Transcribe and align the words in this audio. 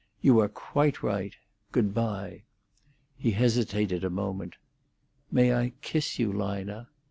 "You 0.19 0.39
are 0.39 0.49
quite 0.49 1.03
right. 1.03 1.35
Good 1.71 1.93
bye." 1.93 2.41
He 3.19 3.29
hesitated 3.33 4.03
a 4.03 4.09
moment. 4.09 4.55
"May 5.31 5.53
I 5.53 5.73
kiss 5.83 6.17
you, 6.17 6.33
Lina?" 6.33 6.89